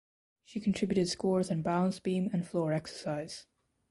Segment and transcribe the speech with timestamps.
[0.45, 3.45] She contributed scores on balance beam and floor exercise.